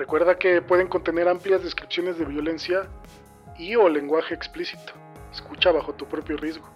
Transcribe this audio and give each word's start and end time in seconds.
Recuerda 0.00 0.38
que 0.38 0.62
pueden 0.62 0.88
contener 0.88 1.28
amplias 1.28 1.62
descripciones 1.62 2.18
de 2.18 2.24
violencia 2.24 2.88
y 3.58 3.76
o 3.76 3.86
lenguaje 3.86 4.32
explícito. 4.32 4.94
Escucha 5.30 5.72
bajo 5.72 5.92
tu 5.92 6.08
propio 6.08 6.38
riesgo. 6.38 6.66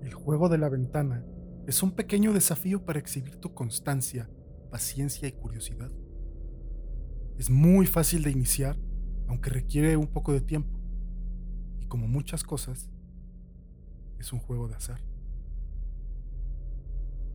El 0.00 0.14
juego 0.14 0.48
de 0.48 0.56
la 0.56 0.70
ventana 0.70 1.22
es 1.66 1.82
un 1.82 1.94
pequeño 1.94 2.32
desafío 2.32 2.82
para 2.82 2.98
exhibir 2.98 3.36
tu 3.36 3.52
constancia, 3.52 4.30
paciencia 4.70 5.28
y 5.28 5.32
curiosidad. 5.32 5.90
Es 7.38 7.50
muy 7.50 7.86
fácil 7.86 8.22
de 8.22 8.30
iniciar, 8.30 8.76
aunque 9.28 9.50
requiere 9.50 9.96
un 9.96 10.06
poco 10.06 10.32
de 10.32 10.40
tiempo. 10.40 10.78
Y 11.80 11.86
como 11.86 12.08
muchas 12.08 12.42
cosas, 12.42 12.88
es 14.18 14.32
un 14.32 14.38
juego 14.38 14.68
de 14.68 14.74
azar. 14.74 15.00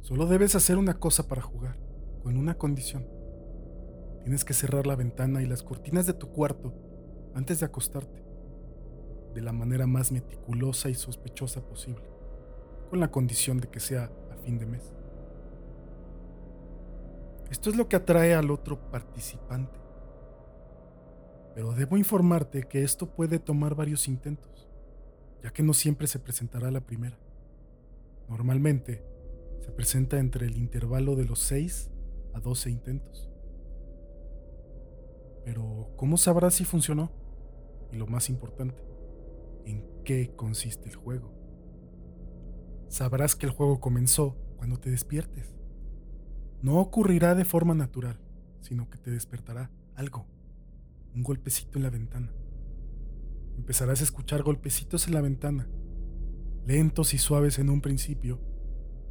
Solo 0.01 0.25
debes 0.25 0.55
hacer 0.55 0.77
una 0.77 0.95
cosa 0.95 1.27
para 1.27 1.41
jugar, 1.41 1.77
con 2.23 2.37
una 2.37 2.57
condición. 2.57 3.07
Tienes 4.23 4.43
que 4.43 4.53
cerrar 4.53 4.87
la 4.87 4.95
ventana 4.95 5.43
y 5.43 5.45
las 5.45 5.61
cortinas 5.61 6.07
de 6.07 6.13
tu 6.13 6.31
cuarto 6.31 6.73
antes 7.35 7.59
de 7.59 7.67
acostarte, 7.67 8.23
de 9.35 9.41
la 9.41 9.53
manera 9.53 9.85
más 9.85 10.11
meticulosa 10.11 10.89
y 10.89 10.95
sospechosa 10.95 11.61
posible, 11.61 12.03
con 12.89 12.99
la 12.99 13.11
condición 13.11 13.59
de 13.59 13.69
que 13.69 13.79
sea 13.79 14.11
a 14.31 14.35
fin 14.37 14.57
de 14.57 14.65
mes. 14.65 14.91
Esto 17.51 17.69
es 17.69 17.75
lo 17.75 17.87
que 17.87 17.97
atrae 17.97 18.33
al 18.33 18.49
otro 18.49 18.89
participante. 18.89 19.80
Pero 21.53 21.73
debo 21.73 21.97
informarte 21.97 22.63
que 22.63 22.83
esto 22.83 23.13
puede 23.13 23.39
tomar 23.39 23.75
varios 23.75 24.07
intentos, 24.07 24.69
ya 25.43 25.51
que 25.51 25.63
no 25.63 25.73
siempre 25.73 26.07
se 26.07 26.19
presentará 26.19 26.71
la 26.71 26.81
primera. 26.81 27.17
Normalmente 28.29 29.03
se 29.59 29.71
presenta 29.71 30.19
entre 30.19 30.45
el 30.45 30.57
intervalo 30.57 31.15
de 31.15 31.25
los 31.25 31.39
6 31.39 31.91
a 32.33 32.39
12 32.39 32.69
intentos. 32.69 33.29
Pero, 35.43 35.89
¿cómo 35.97 36.17
sabrás 36.17 36.55
si 36.55 36.65
funcionó? 36.65 37.11
Y 37.91 37.97
lo 37.97 38.07
más 38.07 38.29
importante, 38.29 38.83
¿en 39.65 39.83
qué 40.05 40.33
consiste 40.35 40.87
el 40.87 40.95
juego? 40.95 41.33
Sabrás 42.87 43.35
que 43.35 43.45
el 43.45 43.51
juego 43.51 43.79
comenzó 43.79 44.37
cuando 44.57 44.77
te 44.77 44.89
despiertes. 44.89 45.55
No 46.61 46.79
ocurrirá 46.79 47.35
de 47.35 47.45
forma 47.45 47.73
natural, 47.73 48.19
sino 48.61 48.89
que 48.89 48.97
te 48.97 49.11
despertará 49.11 49.71
algo, 49.95 50.27
un 51.15 51.23
golpecito 51.23 51.77
en 51.77 51.83
la 51.83 51.89
ventana. 51.89 52.33
Empezarás 53.57 54.01
a 54.01 54.03
escuchar 54.03 54.43
golpecitos 54.43 55.07
en 55.07 55.13
la 55.13 55.21
ventana, 55.21 55.69
lentos 56.65 57.13
y 57.13 57.17
suaves 57.17 57.59
en 57.59 57.69
un 57.69 57.81
principio, 57.81 58.39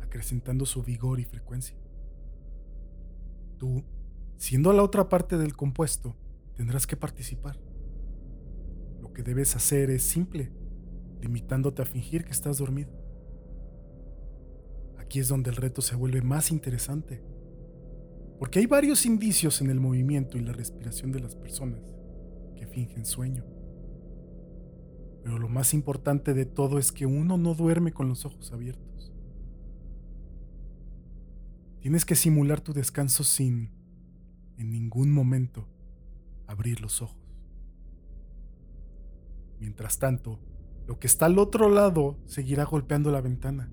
acrecentando 0.01 0.67
su 0.67 0.83
vigor 0.83 1.21
y 1.21 1.25
frecuencia. 1.25 1.77
Tú, 3.59 3.85
siendo 4.37 4.73
la 4.73 4.83
otra 4.83 5.09
parte 5.09 5.37
del 5.37 5.55
compuesto, 5.55 6.17
tendrás 6.57 6.87
que 6.87 6.97
participar. 6.97 7.61
Lo 9.01 9.13
que 9.13 9.23
debes 9.23 9.55
hacer 9.55 9.91
es 9.91 10.03
simple, 10.03 10.53
limitándote 11.21 11.83
a 11.83 11.87
fingir 11.87 12.25
que 12.25 12.33
estás 12.33 12.59
dormido. 12.59 12.91
Aquí 14.99 15.21
es 15.21 15.29
donde 15.29 15.51
el 15.51 15.57
reto 15.57 15.83
se 15.83 15.97
vuelve 15.97 16.23
más 16.23 16.51
interesante 16.51 17.23
porque 18.41 18.59
hay 18.59 18.65
varios 18.65 19.05
indicios 19.05 19.61
en 19.61 19.69
el 19.69 19.81
movimiento 19.81 20.39
y 20.39 20.41
la 20.41 20.55
respiración 20.55 21.13
de 21.13 21.21
las 21.21 21.37
personas 21.37 21.95
que 22.57 22.67
fingen 22.67 23.05
sueño. 23.05 23.45
Pero 25.23 25.39
lo 25.39 25.51
más 25.51 25.75
importante 25.75 26.33
de 26.33 26.47
todo 26.47 26.79
es 26.79 26.91
que 26.91 27.05
uno 27.05 27.37
no 27.37 27.55
duerme 27.55 27.93
con 27.93 28.09
los 28.09 28.25
ojos 28.25 28.51
abiertos. 28.51 29.13
Tienes 31.81 32.07
que 32.07 32.15
simular 32.15 32.63
tu 32.63 32.73
descanso 32.73 33.25
sin, 33.25 33.73
en 34.57 34.71
ningún 34.71 35.13
momento, 35.13 35.69
abrir 36.47 36.81
los 36.81 37.03
ojos. 37.03 37.21
Mientras 39.59 39.99
tanto, 39.99 40.41
lo 40.87 40.99
que 40.99 41.09
está 41.09 41.27
al 41.27 41.39
otro 41.39 41.69
lado 41.69 42.17
seguirá 42.25 42.65
golpeando 42.65 43.13
la 43.13 43.21
ventana. 43.21 43.71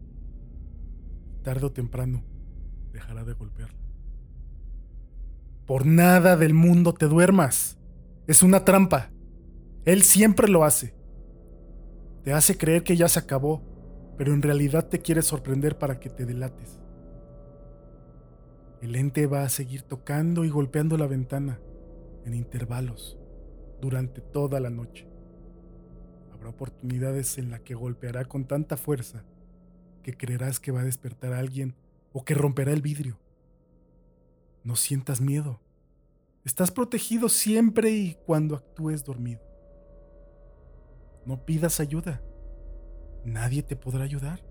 Tarde 1.41 1.67
o 1.67 1.71
temprano, 1.71 2.25
dejará 2.91 3.23
de 3.23 3.31
golpearla. 3.31 3.86
Por 5.67 5.85
nada 5.85 6.37
del 6.37 6.53
mundo 6.53 6.93
te 6.93 7.07
duermas. 7.07 7.77
Es 8.25 8.41
una 8.41 8.63
trampa. 8.63 9.11
Él 9.83 10.01
siempre 10.01 10.47
lo 10.47 10.63
hace. 10.63 10.95
Te 12.23 12.31
hace 12.31 12.57
creer 12.57 12.83
que 12.83 12.95
ya 12.95 13.09
se 13.09 13.19
acabó, 13.19 13.61
pero 14.17 14.33
en 14.33 14.41
realidad 14.41 14.87
te 14.87 14.99
quiere 14.99 15.21
sorprender 15.21 15.77
para 15.77 15.99
que 15.99 16.09
te 16.09 16.25
delates. 16.25 16.79
El 18.81 18.95
ente 18.95 19.27
va 19.27 19.43
a 19.43 19.49
seguir 19.49 19.81
tocando 19.81 20.45
y 20.45 20.49
golpeando 20.49 20.97
la 20.97 21.07
ventana 21.07 21.59
en 22.23 22.33
intervalos 22.33 23.19
durante 23.81 24.21
toda 24.21 24.61
la 24.61 24.69
noche. 24.69 25.05
Habrá 26.31 26.47
oportunidades 26.47 27.37
en 27.37 27.51
las 27.51 27.59
que 27.59 27.75
golpeará 27.75 28.23
con 28.23 28.45
tanta 28.45 28.77
fuerza 28.77 29.25
que 30.01 30.15
creerás 30.15 30.61
que 30.61 30.71
va 30.71 30.79
a 30.79 30.85
despertar 30.85 31.33
a 31.33 31.39
alguien 31.39 31.75
o 32.13 32.23
que 32.23 32.35
romperá 32.35 32.71
el 32.71 32.81
vidrio. 32.81 33.19
No 34.67 34.75
sientas 34.75 35.21
miedo. 35.21 35.61
Estás 36.43 36.71
protegido 36.71 37.29
siempre 37.29 37.89
y 37.91 38.15
cuando 38.25 38.57
actúes 38.57 39.05
dormido. 39.05 39.39
No 41.25 41.45
pidas 41.45 41.79
ayuda. 41.79 42.21
Nadie 43.23 43.63
te 43.63 43.77
podrá 43.77 44.03
ayudar. 44.03 44.43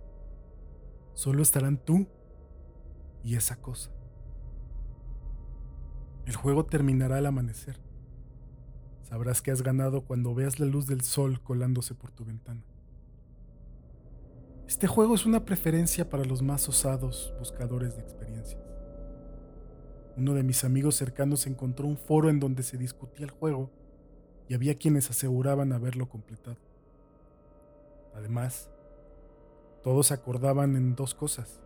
Solo 1.13 1.43
estarán 1.43 1.77
tú 1.77 2.07
y 3.23 3.37
esa 3.37 3.57
cosa. 3.57 3.91
El 6.25 6.35
juego 6.35 6.65
terminará 6.65 7.19
al 7.19 7.27
amanecer. 7.27 7.79
Sabrás 9.03 9.43
que 9.43 9.51
has 9.51 9.61
ganado 9.61 10.01
cuando 10.07 10.35
veas 10.35 10.59
la 10.59 10.65
luz 10.65 10.87
del 10.87 11.03
sol 11.03 11.43
colándose 11.43 11.95
por 11.95 12.11
tu 12.11 12.25
ventana. 12.25 12.65
Este 14.67 14.87
juego 14.87 15.15
es 15.15 15.27
una 15.27 15.45
preferencia 15.45 16.09
para 16.09 16.25
los 16.25 16.41
más 16.41 16.67
osados 16.71 17.35
buscadores 17.39 17.97
de 17.97 18.01
experiencias. 18.01 18.76
Uno 20.17 20.33
de 20.33 20.43
mis 20.43 20.65
amigos 20.65 20.95
cercanos 20.95 21.47
encontró 21.47 21.87
un 21.87 21.99
foro 21.99 22.31
en 22.31 22.41
donde 22.41 22.63
se 22.63 22.79
discutía 22.79 23.27
el 23.27 23.31
juego 23.31 23.71
y 24.49 24.55
había 24.55 24.77
quienes 24.77 25.11
aseguraban 25.11 25.73
haberlo 25.73 26.09
completado. 26.09 26.57
Además, 28.15 28.71
todos 29.85 30.13
acordaban 30.13 30.75
en 30.75 30.95
dos 30.95 31.15
cosas. 31.15 31.61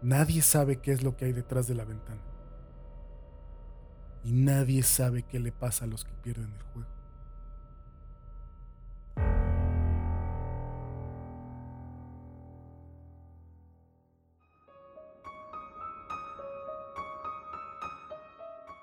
Nadie 0.00 0.40
sabe 0.40 0.80
qué 0.80 0.92
es 0.92 1.02
lo 1.02 1.16
que 1.16 1.26
hay 1.26 1.32
detrás 1.32 1.68
de 1.68 1.74
la 1.74 1.84
ventana. 1.84 2.22
Y 4.24 4.32
nadie 4.32 4.82
sabe 4.82 5.24
qué 5.24 5.38
le 5.38 5.52
pasa 5.52 5.84
a 5.84 5.88
los 5.88 6.04
que 6.04 6.14
pierden 6.22 6.52
el 6.52 6.62
juego. 6.62 7.01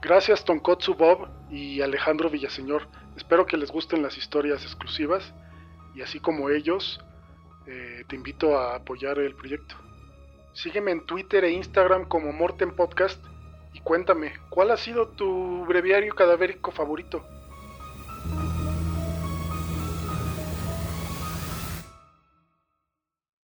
Gracias 0.00 0.44
Tonkotsu 0.44 0.94
Bob 0.94 1.28
y 1.50 1.80
Alejandro 1.80 2.30
Villaseñor. 2.30 2.86
Espero 3.16 3.46
que 3.46 3.56
les 3.56 3.72
gusten 3.72 4.00
las 4.00 4.16
historias 4.16 4.62
exclusivas 4.62 5.34
y 5.94 6.02
así 6.02 6.20
como 6.20 6.50
ellos, 6.50 7.00
eh, 7.66 8.04
te 8.08 8.14
invito 8.14 8.56
a 8.56 8.76
apoyar 8.76 9.18
el 9.18 9.34
proyecto. 9.34 9.74
Sígueme 10.52 10.92
en 10.92 11.04
Twitter 11.04 11.44
e 11.44 11.50
Instagram 11.50 12.06
como 12.06 12.32
Morten 12.32 12.70
Podcast 12.70 13.22
y 13.72 13.80
cuéntame, 13.80 14.34
¿cuál 14.50 14.70
ha 14.70 14.76
sido 14.76 15.08
tu 15.08 15.64
breviario 15.66 16.14
cadavérico 16.14 16.70
favorito? 16.70 17.24